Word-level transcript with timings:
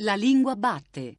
La 0.00 0.14
lingua 0.14 0.56
batte. 0.56 1.16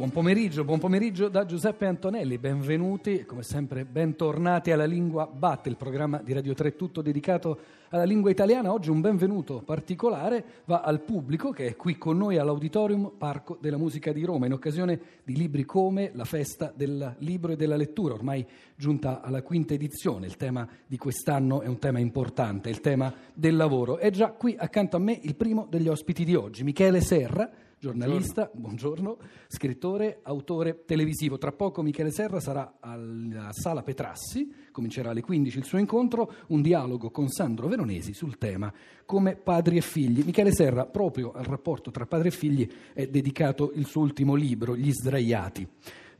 Buon 0.00 0.12
pomeriggio, 0.12 0.64
buon 0.64 0.78
pomeriggio 0.78 1.28
da 1.28 1.44
Giuseppe 1.44 1.84
Antonelli, 1.84 2.38
benvenuti, 2.38 3.26
come 3.26 3.42
sempre 3.42 3.84
bentornati 3.84 4.70
alla 4.70 4.86
Lingua 4.86 5.26
Batte, 5.26 5.68
il 5.68 5.76
programma 5.76 6.22
di 6.24 6.32
Radio 6.32 6.54
3 6.54 6.74
tutto 6.74 7.02
dedicato 7.02 7.58
alla 7.90 8.04
lingua 8.04 8.30
italiana. 8.30 8.72
Oggi 8.72 8.88
un 8.88 9.02
benvenuto 9.02 9.60
particolare 9.60 10.62
va 10.64 10.80
al 10.80 11.02
pubblico 11.02 11.50
che 11.50 11.66
è 11.66 11.76
qui 11.76 11.98
con 11.98 12.16
noi 12.16 12.38
all'Auditorium 12.38 13.12
Parco 13.18 13.58
della 13.60 13.76
Musica 13.76 14.10
di 14.10 14.24
Roma 14.24 14.46
in 14.46 14.54
occasione 14.54 14.98
di 15.22 15.36
libri 15.36 15.66
come 15.66 16.12
la 16.14 16.24
festa 16.24 16.72
del 16.74 17.16
libro 17.18 17.52
e 17.52 17.56
della 17.56 17.76
lettura, 17.76 18.14
ormai 18.14 18.46
giunta 18.76 19.20
alla 19.20 19.42
quinta 19.42 19.74
edizione. 19.74 20.24
Il 20.24 20.38
tema 20.38 20.66
di 20.86 20.96
quest'anno 20.96 21.60
è 21.60 21.66
un 21.66 21.78
tema 21.78 21.98
importante, 21.98 22.70
il 22.70 22.80
tema 22.80 23.12
del 23.34 23.54
lavoro. 23.54 23.98
È 23.98 24.08
già 24.08 24.30
qui 24.30 24.56
accanto 24.58 24.96
a 24.96 25.00
me 25.00 25.18
il 25.20 25.34
primo 25.34 25.66
degli 25.68 25.88
ospiti 25.88 26.24
di 26.24 26.34
oggi, 26.34 26.64
Michele 26.64 27.02
Serra 27.02 27.68
giornalista, 27.80 28.50
buongiorno. 28.52 29.14
buongiorno, 29.14 29.18
scrittore, 29.48 30.20
autore 30.22 30.84
televisivo. 30.84 31.38
Tra 31.38 31.50
poco 31.50 31.80
Michele 31.80 32.10
Serra 32.10 32.38
sarà 32.38 32.76
alla 32.78 33.52
Sala 33.52 33.82
Petrassi, 33.82 34.52
comincerà 34.70 35.10
alle 35.10 35.22
15 35.22 35.58
il 35.58 35.64
suo 35.64 35.78
incontro, 35.78 36.30
un 36.48 36.60
dialogo 36.60 37.10
con 37.10 37.28
Sandro 37.28 37.68
Veronesi 37.68 38.12
sul 38.12 38.36
tema 38.36 38.70
come 39.06 39.34
padri 39.34 39.78
e 39.78 39.80
figli. 39.80 40.22
Michele 40.24 40.52
Serra, 40.52 40.84
proprio 40.84 41.32
al 41.32 41.44
rapporto 41.44 41.90
tra 41.90 42.04
padri 42.04 42.28
e 42.28 42.32
figli, 42.32 42.68
è 42.92 43.06
dedicato 43.06 43.72
il 43.74 43.86
suo 43.86 44.02
ultimo 44.02 44.34
libro, 44.34 44.76
Gli 44.76 44.92
sdraiati. 44.92 45.66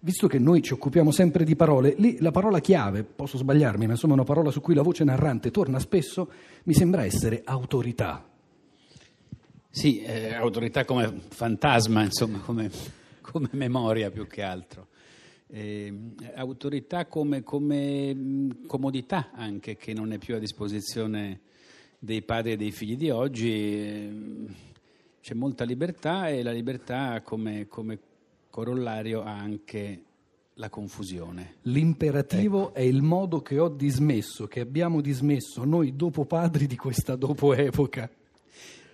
Visto 0.02 0.28
che 0.28 0.38
noi 0.38 0.62
ci 0.62 0.72
occupiamo 0.72 1.10
sempre 1.10 1.44
di 1.44 1.56
parole, 1.56 1.94
lì 1.98 2.16
la 2.20 2.30
parola 2.30 2.60
chiave, 2.60 3.04
posso 3.04 3.36
sbagliarmi, 3.36 3.84
ma 3.84 3.92
insomma 3.92 4.14
una 4.14 4.24
parola 4.24 4.50
su 4.50 4.62
cui 4.62 4.72
la 4.72 4.80
voce 4.80 5.04
narrante 5.04 5.50
torna 5.50 5.78
spesso, 5.78 6.30
mi 6.64 6.72
sembra 6.72 7.04
essere 7.04 7.42
autorità. 7.44 8.29
Sì, 9.72 10.02
eh, 10.02 10.34
autorità 10.34 10.84
come 10.84 11.20
fantasma, 11.28 12.02
insomma, 12.02 12.38
come, 12.38 12.70
come 13.20 13.48
memoria 13.52 14.10
più 14.10 14.26
che 14.26 14.42
altro. 14.42 14.88
Eh, 15.46 15.92
autorità 16.34 17.06
come, 17.06 17.44
come, 17.44 18.48
comodità 18.66 19.30
anche, 19.32 19.76
che 19.76 19.92
non 19.92 20.12
è 20.12 20.18
più 20.18 20.34
a 20.34 20.38
disposizione 20.38 21.40
dei 21.98 22.22
padri 22.22 22.52
e 22.52 22.56
dei 22.56 22.72
figli 22.72 22.96
di 22.96 23.10
oggi. 23.10 23.50
Eh, 23.52 24.12
c'è 25.20 25.34
molta 25.34 25.64
libertà 25.64 26.28
e 26.28 26.42
la 26.42 26.52
libertà 26.52 27.20
come, 27.22 27.68
come 27.68 27.98
corollario 28.50 29.22
ha 29.22 29.36
anche 29.36 30.02
la 30.54 30.68
confusione. 30.68 31.56
L'imperativo 31.62 32.70
ecco. 32.70 32.74
è 32.74 32.82
il 32.82 33.02
modo 33.02 33.40
che 33.40 33.58
ho 33.58 33.68
dismesso, 33.68 34.48
che 34.48 34.60
abbiamo 34.60 35.00
dismesso 35.00 35.64
noi 35.64 35.94
dopo 35.94 36.24
padri 36.24 36.66
di 36.66 36.76
questa 36.76 37.14
dopo 37.14 37.54
epoca. 37.54 38.10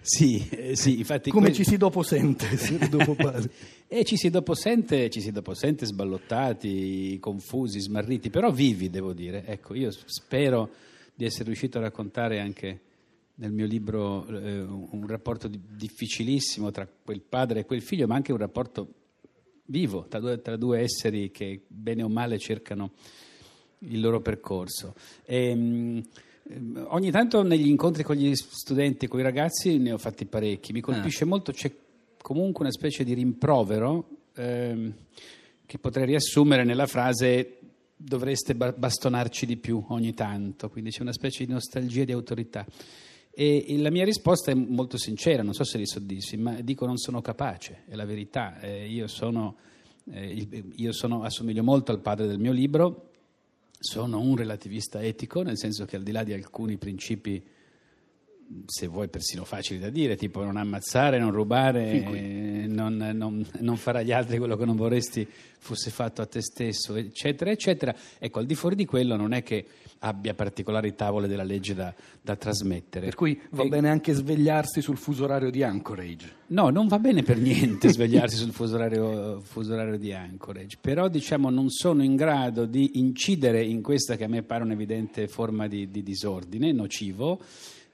Sì, 0.08 0.48
eh, 0.50 0.76
sì, 0.76 0.98
infatti... 0.98 1.30
Come 1.30 1.48
que... 1.48 1.52
ci 1.54 1.64
si 1.64 1.76
dopo 1.76 2.04
sente 2.04 2.46
dopo 2.88 3.16
e 3.88 4.04
ci 4.04 4.16
si 4.16 4.30
dopo 4.30 4.54
sente, 4.54 5.10
ci 5.10 5.20
si 5.20 5.32
dopo 5.32 5.52
sente 5.52 5.84
sballottati, 5.84 7.18
confusi, 7.18 7.80
smarriti, 7.80 8.30
però 8.30 8.52
vivi, 8.52 8.88
devo 8.88 9.12
dire. 9.12 9.44
Ecco, 9.44 9.74
io 9.74 9.90
spero 9.90 10.70
di 11.12 11.24
essere 11.24 11.46
riuscito 11.46 11.78
a 11.78 11.80
raccontare 11.80 12.38
anche 12.38 12.80
nel 13.34 13.50
mio 13.50 13.66
libro 13.66 14.24
eh, 14.28 14.60
un 14.60 15.08
rapporto 15.08 15.48
di, 15.48 15.60
difficilissimo 15.60 16.70
tra 16.70 16.86
quel 16.86 17.22
padre 17.22 17.60
e 17.60 17.64
quel 17.64 17.82
figlio, 17.82 18.06
ma 18.06 18.14
anche 18.14 18.30
un 18.30 18.38
rapporto 18.38 18.88
vivo 19.64 20.06
tra 20.08 20.20
due, 20.20 20.40
tra 20.40 20.56
due 20.56 20.82
esseri 20.82 21.32
che 21.32 21.62
bene 21.66 22.04
o 22.04 22.08
male 22.08 22.38
cercano 22.38 22.92
il 23.80 23.98
loro 23.98 24.20
percorso. 24.20 24.94
E, 25.24 25.48
Ehm, 25.48 26.02
ogni 26.88 27.10
tanto 27.10 27.42
negli 27.42 27.68
incontri 27.68 28.02
con 28.02 28.16
gli 28.16 28.34
studenti, 28.34 29.06
con 29.06 29.20
i 29.20 29.22
ragazzi, 29.22 29.78
ne 29.78 29.92
ho 29.92 29.98
fatti 29.98 30.26
parecchi. 30.26 30.72
Mi 30.72 30.80
colpisce 30.80 31.24
ah. 31.24 31.26
molto, 31.26 31.52
c'è 31.52 31.72
comunque 32.18 32.64
una 32.64 32.72
specie 32.72 33.04
di 33.04 33.14
rimprovero 33.14 34.08
ehm, 34.34 34.94
che 35.64 35.78
potrei 35.78 36.06
riassumere 36.06 36.64
nella 36.64 36.86
frase 36.86 37.58
dovreste 37.96 38.54
bastonarci 38.54 39.46
di 39.46 39.56
più 39.56 39.82
ogni 39.88 40.12
tanto, 40.12 40.68
quindi 40.68 40.90
c'è 40.90 41.02
una 41.02 41.12
specie 41.12 41.44
di 41.44 41.52
nostalgia 41.52 42.04
di 42.04 42.12
autorità. 42.12 42.66
E 43.38 43.76
la 43.78 43.90
mia 43.90 44.04
risposta 44.04 44.50
è 44.50 44.54
molto 44.54 44.96
sincera, 44.96 45.42
non 45.42 45.52
so 45.52 45.62
se 45.62 45.76
li 45.76 45.86
soddisfi, 45.86 46.38
ma 46.38 46.60
dico 46.62 46.86
non 46.86 46.96
sono 46.96 47.20
capace, 47.20 47.82
è 47.86 47.94
la 47.94 48.06
verità. 48.06 48.58
Eh, 48.60 48.86
io, 48.86 49.08
sono, 49.08 49.56
eh, 50.10 50.64
io 50.74 50.92
sono, 50.92 51.22
assomiglio 51.22 51.62
molto 51.62 51.92
al 51.92 52.00
padre 52.00 52.26
del 52.26 52.38
mio 52.38 52.52
libro, 52.52 53.05
sono 53.86 54.18
un 54.18 54.34
relativista 54.34 55.00
etico, 55.00 55.42
nel 55.42 55.56
senso 55.56 55.84
che 55.84 55.94
al 55.94 56.02
di 56.02 56.10
là 56.10 56.24
di 56.24 56.32
alcuni 56.32 56.76
principi, 56.76 57.40
se 58.66 58.86
vuoi 58.86 59.08
persino 59.08 59.44
facili 59.44 59.78
da 59.78 59.90
dire, 59.90 60.16
tipo 60.16 60.42
non 60.42 60.56
ammazzare, 60.56 61.18
non 61.18 61.30
rubare, 61.30 62.66
non, 62.66 62.96
non, 63.14 63.46
non, 63.60 63.76
fare 63.76 64.00
agli 64.00 64.12
altri 64.12 64.38
quello 64.38 64.56
che 64.56 64.64
non 64.64 64.76
vorresti 64.76 65.26
fosse 65.58 65.90
fatto 65.90 66.22
a 66.22 66.26
te 66.26 66.40
stesso, 66.40 66.94
eccetera, 66.94 67.50
eccetera. 67.50 67.94
Ecco, 68.18 68.38
al 68.38 68.46
di 68.46 68.54
fuori 68.54 68.76
di 68.76 68.84
quello 68.84 69.16
non 69.16 69.32
è 69.32 69.42
che 69.42 69.66
abbia 70.00 70.34
particolari 70.34 70.94
tavole 70.94 71.26
della 71.26 71.42
legge 71.42 71.74
da, 71.74 71.92
da 72.20 72.36
trasmettere. 72.36 73.06
Per 73.06 73.14
cui 73.14 73.40
va 73.50 73.64
e... 73.64 73.68
bene 73.68 73.88
anche 73.88 74.12
svegliarsi 74.12 74.80
sul 74.80 74.96
fuso 74.96 75.24
orario 75.24 75.50
di 75.50 75.62
Anchorage. 75.62 76.34
No, 76.48 76.70
non 76.70 76.86
va 76.86 76.98
bene 76.98 77.22
per 77.22 77.38
niente 77.38 77.88
svegliarsi 77.88 78.36
sul 78.36 78.52
fuso 78.52 78.76
orario, 78.76 79.40
fuso 79.40 79.72
orario, 79.72 79.98
di 79.98 80.12
Anchorage, 80.12 80.78
però 80.80 81.08
diciamo 81.08 81.50
non 81.50 81.70
sono 81.70 82.02
in 82.02 82.14
grado 82.14 82.66
di 82.66 82.98
incidere 82.98 83.64
in 83.64 83.82
questa 83.82 84.16
che 84.16 84.24
a 84.24 84.28
me 84.28 84.42
pare 84.42 84.62
un'evidente 84.62 85.26
forma 85.26 85.66
di, 85.66 85.90
di 85.90 86.02
disordine, 86.02 86.70
nocivo, 86.72 87.40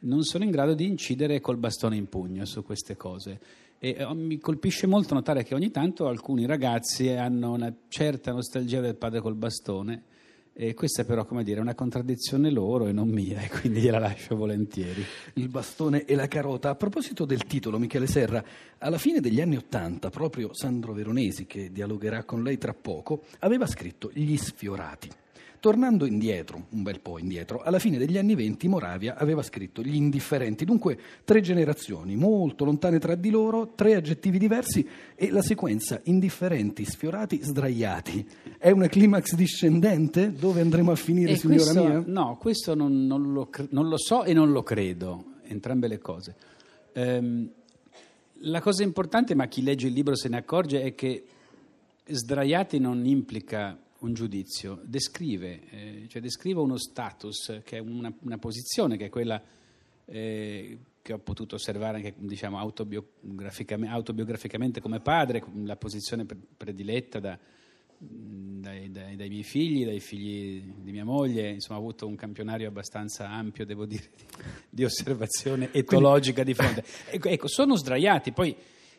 non 0.02 0.22
sono 0.22 0.44
in 0.44 0.50
grado 0.50 0.74
di 0.74 0.86
incidere 0.86 1.40
col 1.40 1.58
bastone 1.58 1.96
in 1.96 2.08
pugno 2.08 2.44
su 2.44 2.62
queste 2.62 2.96
cose. 2.96 3.40
E 3.78 3.96
eh, 3.98 4.14
mi 4.14 4.38
colpisce 4.38 4.86
molto 4.86 5.14
notare 5.14 5.42
che 5.42 5.54
ogni 5.54 5.70
tanto 5.70 6.06
alcuni 6.06 6.46
ragazzi 6.46 7.08
hanno 7.08 7.52
una 7.52 7.74
certa 7.88 8.32
nostalgia 8.32 8.80
del 8.80 8.96
padre 8.96 9.20
col 9.20 9.34
bastone 9.34 10.04
e 10.54 10.74
questa 10.74 11.04
però, 11.04 11.24
come 11.24 11.44
dire, 11.44 11.58
è 11.58 11.62
una 11.62 11.74
contraddizione 11.74 12.50
loro 12.50 12.86
e 12.86 12.92
non 12.92 13.08
mia, 13.08 13.40
e 13.40 13.48
quindi 13.48 13.80
gliela 13.80 13.98
lascio 13.98 14.36
volentieri. 14.36 15.02
Il 15.34 15.48
bastone 15.48 16.04
e 16.04 16.14
la 16.14 16.28
carota. 16.28 16.68
A 16.68 16.74
proposito 16.74 17.24
del 17.24 17.44
titolo, 17.44 17.78
Michele 17.78 18.06
Serra, 18.06 18.44
alla 18.78 18.98
fine 18.98 19.20
degli 19.20 19.40
anni 19.40 19.56
Ottanta, 19.56 20.10
proprio 20.10 20.52
Sandro 20.52 20.92
Veronesi, 20.92 21.46
che 21.46 21.72
dialogherà 21.72 22.24
con 22.24 22.42
lei 22.42 22.58
tra 22.58 22.74
poco, 22.74 23.24
aveva 23.38 23.66
scritto 23.66 24.10
Gli 24.12 24.36
sfiorati. 24.36 25.08
Tornando 25.62 26.06
indietro, 26.06 26.66
un 26.70 26.82
bel 26.82 26.98
po' 26.98 27.20
indietro, 27.20 27.62
alla 27.62 27.78
fine 27.78 27.96
degli 27.96 28.18
anni 28.18 28.34
venti 28.34 28.66
Moravia 28.66 29.16
aveva 29.16 29.44
scritto 29.44 29.80
Gli 29.80 29.94
indifferenti, 29.94 30.64
dunque 30.64 30.98
tre 31.22 31.40
generazioni 31.40 32.16
molto 32.16 32.64
lontane 32.64 32.98
tra 32.98 33.14
di 33.14 33.30
loro, 33.30 33.70
tre 33.76 33.94
aggettivi 33.94 34.40
diversi 34.40 34.84
e 35.14 35.30
la 35.30 35.40
sequenza 35.40 36.00
indifferenti, 36.02 36.84
sfiorati, 36.84 37.38
sdraiati. 37.44 38.28
È 38.58 38.72
una 38.72 38.88
climax 38.88 39.36
discendente? 39.36 40.32
Dove 40.32 40.60
andremo 40.60 40.90
a 40.90 40.96
finire, 40.96 41.30
e 41.30 41.36
signora 41.36 41.62
questo, 41.62 41.84
mia? 41.84 42.02
No, 42.06 42.36
questo 42.40 42.74
non, 42.74 43.06
non, 43.06 43.32
lo, 43.32 43.48
non, 43.70 43.88
lo, 43.88 43.98
so 43.98 44.24
e 44.24 44.32
non 44.32 44.50
lo 44.50 44.64
credo, 44.64 45.26
entrambe 45.44 45.86
le 45.86 46.00
cose. 46.00 46.34
Ehm, 46.94 47.48
la 48.40 48.60
cosa 48.60 48.82
importante, 48.82 49.36
ma 49.36 49.46
chi 49.46 49.62
legge 49.62 49.86
il 49.86 49.92
libro 49.92 50.16
se 50.16 50.28
ne 50.28 50.38
accorge, 50.38 50.82
è 50.82 50.96
che 50.96 51.22
sdraiati 52.04 52.80
non 52.80 53.06
implica 53.06 53.78
un 54.02 54.14
giudizio, 54.14 54.80
descrive, 54.84 55.60
eh, 55.70 56.06
cioè 56.08 56.20
descrive 56.20 56.60
uno 56.60 56.76
status, 56.76 57.60
che 57.64 57.76
è 57.76 57.80
una, 57.80 58.12
una 58.20 58.38
posizione, 58.38 58.96
che 58.96 59.06
è 59.06 59.08
quella 59.08 59.42
eh, 60.04 60.78
che 61.00 61.12
ho 61.12 61.18
potuto 61.18 61.56
osservare 61.56 61.96
anche 61.96 62.14
diciamo, 62.16 62.58
autobiograficamente, 62.58 63.94
autobiograficamente, 63.94 64.80
come 64.80 65.00
padre, 65.00 65.42
la 65.64 65.76
posizione 65.76 66.24
prediletta 66.24 67.20
da, 67.20 67.38
dai, 67.96 68.90
dai, 68.90 69.16
dai, 69.16 69.28
miei 69.28 69.44
figli, 69.44 69.84
dai 69.84 70.00
figli 70.00 70.62
di 70.78 70.90
mia 70.90 71.04
moglie, 71.04 71.50
insomma 71.50 71.78
ho 71.78 71.82
avuto 71.82 72.06
un 72.06 72.16
campionario 72.16 72.68
abbastanza 72.68 73.28
ampio, 73.28 73.64
devo 73.64 73.86
dire, 73.86 74.10
di, 74.16 74.24
di 74.68 74.84
osservazione 74.84 75.72
etologica 75.72 76.42
di 76.42 76.54
fronte. 76.54 76.84
Ecco, 77.10 77.28
ecco, 77.28 77.48
sono 77.48 77.76
sdraiati, 77.76 78.32
poi 78.32 78.54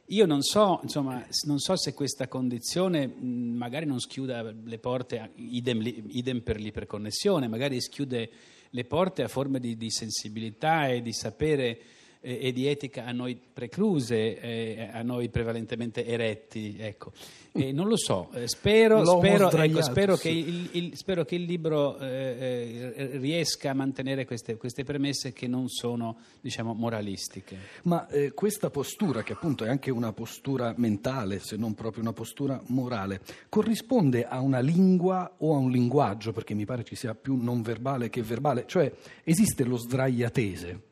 io 0.08 0.26
non 0.26 0.42
so, 0.42 0.80
insomma, 0.84 1.26
non 1.46 1.60
so 1.60 1.76
se 1.78 1.94
questa 1.94 2.28
condizione 2.28 3.08
magari 3.08 3.86
non 3.86 4.00
schiuda 4.00 4.42
le 4.52 4.78
porte, 4.78 5.32
idem, 5.36 5.82
idem 5.82 6.42
per 6.42 6.60
l'iperconnessione, 6.60 7.48
magari 7.48 7.80
schiude 7.80 8.30
le 8.70 8.86
porte 8.86 9.24
a 9.24 9.28
forme 9.28 9.60
di, 9.60 9.78
di 9.78 9.90
sensibilità 9.90 10.88
e 10.88 11.02
di 11.02 11.14
sapere 11.14 11.80
e, 12.24 12.40
e 12.42 12.52
di 12.54 12.68
etica 12.68 13.06
a 13.06 13.12
noi 13.12 13.38
precluse, 13.54 14.40
eh, 14.40 14.90
a 14.92 15.02
noi 15.04 15.30
prevalentemente 15.30 16.06
eretti. 16.06 16.78
Ecco. 16.80 17.12
E 17.56 17.72
non 17.72 17.88
lo 17.88 17.98
so, 17.98 18.30
eh, 18.34 18.48
spero, 18.48 19.06
spero, 19.06 19.52
ecco, 19.52 19.82
spero, 19.84 20.16
che 20.16 20.30
il, 20.30 20.70
il, 20.72 20.98
spero, 20.98 21.24
che 21.24 21.36
il, 21.36 21.44
libro 21.44 22.00
eh, 22.00 22.94
eh, 22.96 23.18
riesca 23.20 23.70
a 23.70 23.74
mantenere 23.76 24.26
queste, 24.26 24.58
queste, 24.58 24.84
premesse 24.84 25.34
che 25.34 25.46
non 25.46 25.70
sono 25.70 26.18
diciamo, 26.42 26.74
moralistiche. 26.74 27.58
Ma 27.84 28.08
eh, 28.08 28.32
questa 28.34 28.72
postura, 28.72 29.22
che 29.22 29.34
appunto 29.34 29.66
è 29.66 29.70
anche 29.70 29.92
una 29.92 30.14
postura 30.14 30.74
mentale, 30.78 31.38
se 31.38 31.56
non 31.56 31.76
proprio 31.76 32.02
una 32.02 32.14
postura 32.14 32.60
morale, 32.70 33.22
corrisponde 33.50 34.26
a 34.26 34.40
una 34.40 34.60
lingua 34.60 35.36
o 35.38 35.54
a 35.54 35.58
un 35.60 35.70
linguaggio, 35.70 36.32
perché 36.32 36.56
mi 36.56 36.66
pare 36.66 36.84
ci 36.84 36.96
sia 36.96 37.14
più 37.14 37.36
non 37.36 37.62
verbale 37.62 38.10
che 38.10 38.24
verbale, 38.24 38.64
cioè 38.66 38.92
esiste 39.24 39.64
lo 39.64 39.78
sdraiatese? 39.78 40.92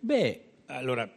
Beh, 0.00 0.44
allora 0.66 1.08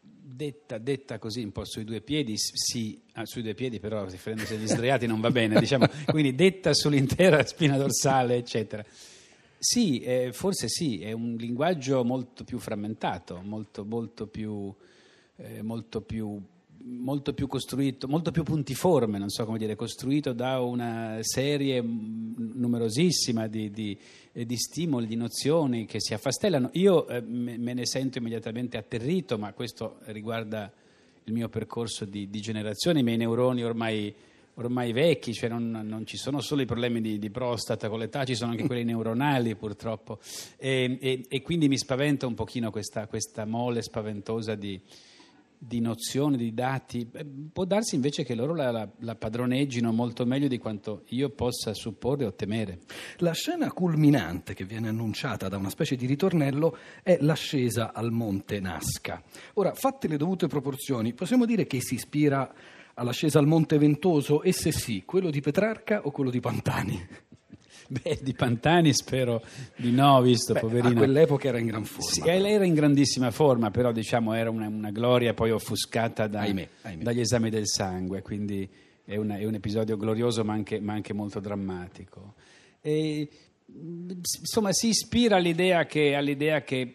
detta, 0.00 0.78
detta, 0.78 1.18
così 1.18 1.42
un 1.42 1.52
po' 1.52 1.64
sui 1.64 1.84
due 1.84 2.00
piedi, 2.00 2.34
sì, 2.36 3.00
ah, 3.14 3.24
sui 3.24 3.42
due 3.42 3.54
piedi 3.54 3.80
però 3.80 4.04
riferendosi 4.04 4.54
agli 4.54 4.66
sdraiati 4.66 5.06
non 5.06 5.20
va 5.20 5.30
bene, 5.30 5.58
diciamo, 5.60 5.86
quindi 6.06 6.34
detta 6.34 6.74
sull'intera 6.74 7.44
spina 7.46 7.76
dorsale, 7.76 8.36
eccetera. 8.36 8.84
Sì, 9.58 10.00
eh, 10.00 10.32
forse 10.32 10.68
sì, 10.68 11.00
è 11.00 11.12
un 11.12 11.36
linguaggio 11.36 12.04
molto 12.04 12.44
più 12.44 12.58
frammentato, 12.58 13.40
molto, 13.42 13.84
molto 13.84 14.26
più, 14.26 14.72
eh, 15.36 15.62
molto 15.62 16.02
più 16.02 16.40
molto 16.86 17.32
più 17.34 17.48
costruito, 17.48 18.06
molto 18.06 18.30
più 18.30 18.44
puntiforme, 18.44 19.18
non 19.18 19.28
so 19.28 19.44
come 19.44 19.58
dire, 19.58 19.74
costruito 19.74 20.32
da 20.32 20.60
una 20.60 21.18
serie 21.20 21.82
numerosissima 21.82 23.48
di, 23.48 23.70
di, 23.70 23.98
eh, 24.32 24.46
di 24.46 24.56
stimoli, 24.56 25.06
di 25.06 25.16
nozioni 25.16 25.84
che 25.84 26.00
si 26.00 26.14
affastellano. 26.14 26.70
Io 26.74 27.08
eh, 27.08 27.20
me 27.20 27.74
ne 27.74 27.86
sento 27.86 28.18
immediatamente 28.18 28.76
atterrito, 28.76 29.36
ma 29.36 29.52
questo 29.52 29.98
riguarda 30.04 30.72
il 31.24 31.32
mio 31.32 31.48
percorso 31.48 32.04
di, 32.04 32.30
di 32.30 32.40
generazione, 32.40 33.00
i 33.00 33.02
miei 33.02 33.16
neuroni 33.16 33.64
ormai, 33.64 34.14
ormai 34.54 34.92
vecchi, 34.92 35.32
cioè 35.34 35.48
non, 35.48 35.68
non, 35.68 36.06
ci 36.06 36.16
sono 36.16 36.40
solo 36.40 36.62
i 36.62 36.66
problemi 36.66 37.00
di, 37.00 37.18
di, 37.18 37.30
prostata 37.30 37.88
con 37.88 37.98
l'età, 37.98 38.24
ci 38.24 38.36
sono 38.36 38.52
anche 38.52 38.64
quelli 38.64 38.84
neuronali 38.84 39.56
purtroppo. 39.56 40.20
E, 40.56 40.98
e, 41.00 41.24
e 41.28 41.42
quindi 41.42 41.66
mi 41.66 41.78
spaventa 41.78 42.28
un 42.28 42.34
pochino 42.34 42.70
questa, 42.70 43.08
questa 43.08 43.44
mole 43.44 43.82
spaventosa 43.82 44.54
di 44.54 44.80
di 45.66 45.80
nozioni, 45.80 46.36
di 46.36 46.54
dati, 46.54 47.08
può 47.52 47.64
darsi 47.64 47.96
invece 47.96 48.22
che 48.22 48.34
loro 48.34 48.54
la, 48.54 48.70
la, 48.70 48.88
la, 49.00 49.14
padroneggino 49.16 49.90
molto 49.92 50.24
meglio 50.24 50.46
di 50.46 50.58
quanto 50.58 51.02
io 51.08 51.30
possa 51.30 51.74
supporre 51.74 52.24
o 52.24 52.34
temere. 52.34 52.78
La 53.18 53.32
scena 53.32 53.72
culminante 53.72 54.54
che 54.54 54.64
viene 54.64 54.88
annunciata 54.88 55.48
da 55.48 55.56
una 55.56 55.70
specie 55.70 55.96
di 55.96 56.06
ritornello 56.06 56.76
è 57.02 57.18
l'ascesa 57.20 57.92
al 57.92 58.12
monte 58.12 58.60
Nasca. 58.60 59.22
Ora, 59.54 59.74
fatte 59.74 60.06
le 60.06 60.16
dovute 60.16 60.46
proporzioni, 60.46 61.14
possiamo 61.14 61.44
dire 61.44 61.66
che 61.66 61.80
si 61.80 61.94
ispira 61.94 62.52
all'ascesa 62.94 63.38
al 63.38 63.46
monte 63.46 63.76
Ventoso 63.78 64.42
e 64.42 64.52
se 64.52 64.72
sì, 64.72 65.02
quello 65.04 65.30
di 65.30 65.40
Petrarca 65.40 66.02
o 66.04 66.10
quello 66.10 66.30
di 66.30 66.40
Pantani? 66.40 67.06
Beh, 68.02 68.18
di 68.22 68.32
Pantani 68.32 68.92
spero 68.92 69.42
di 69.76 69.92
no, 69.92 70.20
visto, 70.20 70.52
Beh, 70.52 70.60
poverino. 70.60 70.94
A 70.94 71.04
quell'epoca 71.04 71.48
era 71.48 71.58
in 71.58 71.66
gran 71.66 71.84
forma. 71.84 72.10
Sì, 72.10 72.22
era 72.26 72.64
in 72.64 72.74
grandissima 72.74 73.30
forma, 73.30 73.70
però 73.70 73.92
diciamo 73.92 74.32
era 74.34 74.50
una, 74.50 74.66
una 74.66 74.90
gloria 74.90 75.34
poi 75.34 75.50
offuscata 75.50 76.26
da, 76.26 76.40
ahimè, 76.40 76.68
ahimè. 76.82 77.02
dagli 77.02 77.20
esami 77.20 77.50
del 77.50 77.68
sangue, 77.68 78.22
quindi 78.22 78.68
è, 79.04 79.16
una, 79.16 79.38
è 79.38 79.44
un 79.44 79.54
episodio 79.54 79.96
glorioso 79.96 80.44
ma 80.44 80.52
anche, 80.52 80.80
ma 80.80 80.94
anche 80.94 81.12
molto 81.12 81.38
drammatico. 81.38 82.34
E, 82.80 83.28
insomma, 83.66 84.72
si 84.72 84.88
ispira 84.88 85.36
all'idea 85.36 85.86
che, 85.86 86.14
all'idea 86.14 86.62
che, 86.62 86.94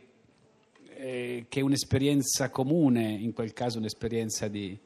eh, 0.97 1.45
che 1.47 1.61
un'esperienza 1.61 2.49
comune, 2.49 3.11
in 3.11 3.31
quel 3.33 3.53
caso 3.53 3.77
un'esperienza 3.77 4.49
di, 4.49 4.77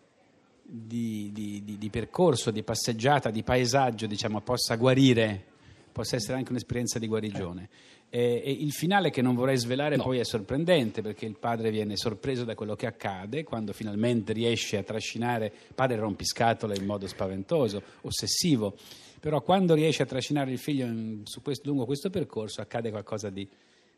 di, 0.62 1.31
di, 1.34 1.78
di, 1.78 1.90
percorso, 1.90 2.52
di 2.52 2.62
passeggiata, 2.62 3.31
di 3.31 3.44
paesaggio, 3.44 4.06
diciamo, 4.06 4.42
possa 4.42 4.75
guarire 4.75 5.54
possa 5.95 6.18
essere 6.18 6.38
anche 6.38 6.51
un'esperienza 6.51 7.00
di 7.00 7.07
guarigione. 7.07 7.69
Eh, 8.09 8.42
e 8.44 8.51
il 8.51 8.74
finale 8.74 9.12
che 9.12 9.21
non 9.21 9.33
vorrei 9.33 9.56
svelare 9.56 9.95
no. 9.95 10.03
poi 10.03 10.19
è 10.19 10.25
sorprendente 10.25 11.01
perché 11.01 11.25
il 11.25 11.38
padre 11.38 11.71
viene 11.71 11.95
sorpreso 11.95 12.44
da 12.44 12.53
quello 12.53 12.75
che 12.75 12.86
accade 12.86 13.45
quando 13.45 13.71
finalmente 13.71 14.33
riesce 14.33 14.75
a 14.75 14.83
trascinare, 14.83 15.45
il 15.45 15.74
padre 15.74 15.95
rompiscatole 15.95 16.75
in 16.75 16.83
modo 16.83 17.07
spaventoso, 17.07 17.81
ossessivo, 18.01 18.75
però 19.21 19.42
quando 19.42 19.74
riesce 19.74 20.03
a 20.03 20.06
trascinare 20.06 20.51
il 20.51 20.57
figlio 20.57 20.86
in, 20.86 21.24
questo, 21.42 21.69
lungo 21.69 21.86
questo 21.86 22.09
percorso 22.09 22.59
accade 22.59 22.89
qualcosa 22.89 23.30
di, 23.30 23.47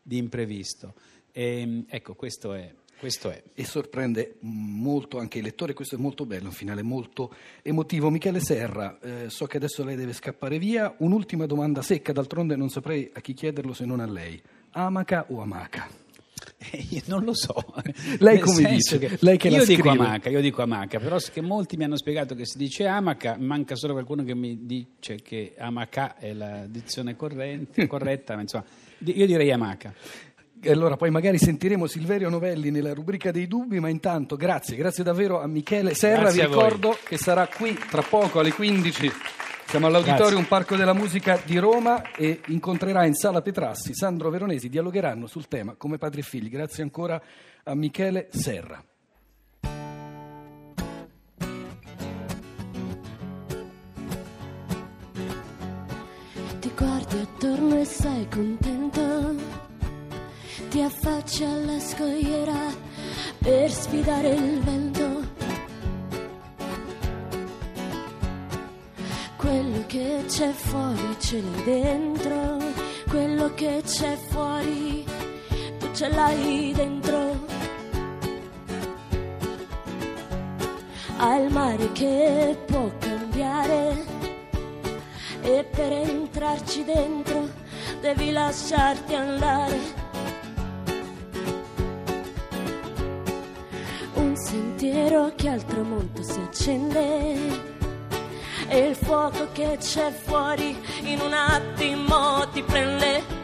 di 0.00 0.18
imprevisto. 0.18 0.94
E, 1.32 1.60
ehm, 1.60 1.84
ecco, 1.88 2.14
questo 2.14 2.54
è, 2.54 2.72
questo 2.98 3.30
è. 3.30 3.42
E 3.54 3.64
sorprende 3.64 4.36
molto 4.40 5.18
anche 5.18 5.38
il 5.38 5.44
lettore, 5.44 5.72
questo 5.72 5.94
è 5.94 5.98
molto 5.98 6.26
bello, 6.26 6.46
un 6.46 6.52
finale 6.52 6.82
molto 6.82 7.32
emotivo. 7.62 8.10
Michele 8.10 8.40
Serra, 8.40 8.98
eh, 9.00 9.30
so 9.30 9.46
che 9.46 9.56
adesso 9.56 9.84
lei 9.84 9.96
deve 9.96 10.12
scappare 10.12 10.58
via, 10.58 10.94
un'ultima 10.98 11.46
domanda 11.46 11.80
secca, 11.82 12.12
d'altronde 12.12 12.56
non 12.56 12.68
saprei 12.68 13.10
a 13.14 13.20
chi 13.20 13.34
chiederlo 13.34 13.72
se 13.72 13.84
non 13.84 14.00
a 14.00 14.06
lei. 14.06 14.40
Amaca 14.72 15.26
o 15.28 15.40
Amaca? 15.40 15.88
Eh, 16.58 17.02
non 17.06 17.24
lo 17.24 17.34
so. 17.34 17.54
Lei 18.18 18.38
come 18.40 18.68
dice? 18.68 18.98
Che 18.98 19.18
Lei 19.20 19.36
che 19.36 19.48
io 19.48 19.64
dico 19.64 19.88
Amaca, 19.88 20.28
io 20.28 20.40
dico 20.40 20.62
Amaca, 20.62 20.98
però 20.98 21.16
che 21.18 21.40
molti 21.40 21.76
mi 21.76 21.84
hanno 21.84 21.96
spiegato 21.96 22.34
che 22.34 22.46
si 22.46 22.58
dice 22.58 22.86
Amaca, 22.86 23.36
manca 23.38 23.76
solo 23.76 23.92
qualcuno 23.92 24.24
che 24.24 24.34
mi 24.34 24.66
dice 24.66 25.16
che 25.22 25.54
Amaca 25.56 26.16
è 26.16 26.32
la 26.32 26.66
dizione 26.66 27.16
corrente, 27.16 27.86
corretta, 27.88 28.34
ma 28.34 28.42
insomma, 28.42 28.64
io 28.98 29.26
direi 29.26 29.50
Amaca. 29.52 29.94
E 30.60 30.70
allora 30.72 30.96
poi 30.96 31.10
magari 31.10 31.38
sentiremo 31.38 31.86
Silverio 31.86 32.28
Novelli 32.28 32.70
nella 32.70 32.92
rubrica 32.92 33.30
dei 33.30 33.46
dubbi, 33.46 33.78
ma 33.78 33.88
intanto 33.88 34.36
grazie, 34.36 34.76
grazie 34.76 35.04
davvero 35.04 35.40
a 35.40 35.46
Michele 35.46 35.94
Serra, 35.94 36.22
grazie 36.22 36.42
vi 36.42 36.48
ricordo 36.48 36.98
che 37.04 37.16
sarà 37.16 37.46
qui 37.46 37.78
tra 37.88 38.02
poco 38.02 38.40
alle 38.40 38.52
15. 38.52 39.12
Siamo 39.68 39.86
all'Auditorium 39.86 40.44
Parco 40.44 40.76
della 40.76 40.94
Musica 40.94 41.38
di 41.44 41.58
Roma 41.58 42.10
e 42.12 42.40
incontrerà 42.46 43.04
in 43.04 43.14
Sala 43.14 43.42
Petrassi 43.42 43.94
Sandro 43.94 44.30
Veronesi, 44.30 44.68
dialogheranno 44.68 45.26
sul 45.26 45.46
tema 45.46 45.74
come 45.76 45.98
padri 45.98 46.20
e 46.20 46.24
figli. 46.24 46.48
Grazie 46.48 46.82
ancora 46.82 47.20
a 47.64 47.74
Michele 47.74 48.28
Serra. 48.30 48.82
Ti 56.60 56.70
guardi 56.74 57.18
attorno 57.18 57.78
e 57.78 57.84
sei 57.84 58.26
contento 58.28 59.47
ti 60.68 60.82
affacci 60.82 61.44
alla 61.44 61.80
scogliera 61.80 62.74
per 63.38 63.70
sfidare 63.70 64.34
il 64.34 64.60
vento. 64.60 65.06
Quello 69.36 69.84
che 69.86 70.24
c'è 70.26 70.50
fuori 70.50 71.16
ce 71.18 71.40
l'hai 71.40 71.64
dentro, 71.64 72.58
quello 73.08 73.54
che 73.54 73.82
c'è 73.84 74.16
fuori 74.28 75.04
tu 75.78 75.92
ce 75.94 76.08
l'hai 76.08 76.72
dentro. 76.74 77.46
Al 81.16 81.50
mare 81.50 81.92
che 81.92 82.58
può 82.66 82.90
cambiare 82.98 84.04
e 85.40 85.64
per 85.64 85.92
entrarci 85.92 86.84
dentro 86.84 87.48
devi 88.00 88.30
lasciarti 88.30 89.14
andare 89.14 90.06
sentiero 94.88 95.32
che 95.36 95.48
al 95.50 95.64
tramonto 95.64 96.22
si 96.22 96.40
accende 96.40 97.36
e 98.68 98.78
il 98.78 98.96
fuoco 98.96 99.48
che 99.52 99.76
c'è 99.78 100.10
fuori 100.10 100.76
in 101.02 101.20
un 101.20 101.32
attimo 101.34 102.48
ti 102.52 102.62
prende. 102.62 103.37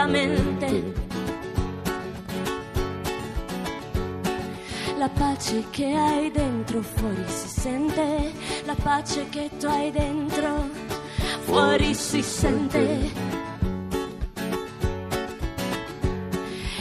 Della 0.00 0.06
mente. 0.06 0.92
La 4.96 5.08
pace 5.08 5.64
che 5.70 5.94
hai 5.94 6.30
dentro 6.30 6.82
fuori 6.82 7.24
si 7.26 7.48
sente, 7.48 8.32
la 8.64 8.74
pace 8.74 9.28
che 9.28 9.50
tu 9.58 9.66
hai 9.66 9.90
dentro 9.90 10.68
fuori 11.40 11.94
si 11.94 12.22
sente. 12.22 13.28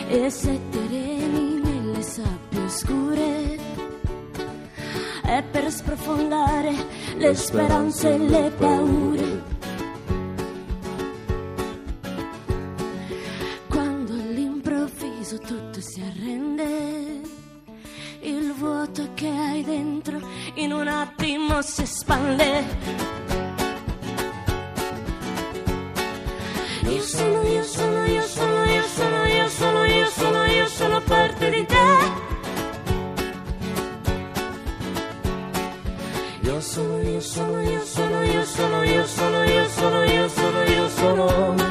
E 0.07 0.29
se 0.29 0.59
terreni 0.69 1.61
nelle 1.61 2.01
sabbie 2.01 2.63
oscure 2.65 3.57
è 5.23 5.43
per 5.43 5.71
sprofondare 5.71 6.73
le 7.15 7.35
speranze 7.35 8.13
e 8.13 8.17
le 8.17 8.51
paure. 8.57 9.38
Sono, 36.69 37.01
io 37.01 37.19
sono, 37.19 37.61
io 37.61 37.83
sono, 37.83 38.21
io 38.21 38.45
sono, 38.45 38.83
io 38.83 39.05
sono, 39.07 39.43
io 39.43 39.67
sono, 39.67 40.03
io 40.03 40.29
sono, 40.29 40.63
io 40.63 40.89
sono. 40.89 41.55
La 41.55 41.68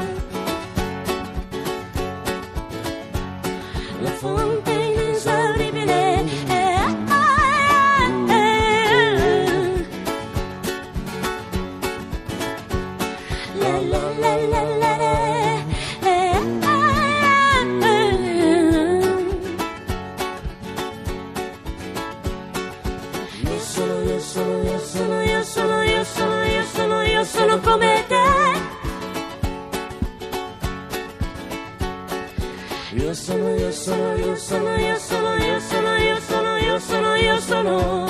Io 32.91 33.13
sono, 33.13 33.55
io 33.55 33.71
sono, 33.71 34.15
io 34.15 34.35
sono, 34.35 34.75
io 34.75 34.97
sono, 34.97 35.35
io 35.35 35.59
sono, 35.59 35.95
io 35.95 36.19
sono, 36.19 36.57
io 36.57 36.79
sono, 36.79 37.15
io 37.15 37.39
sono. 37.39 38.05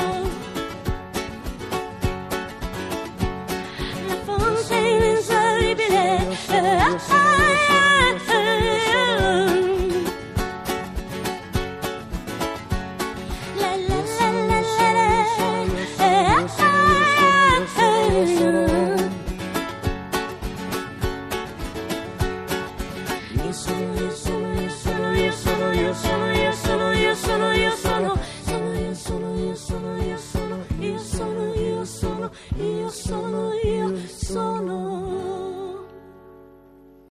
La 4.07 4.15
fonte 4.23 4.75
inesauribile. 4.75 6.37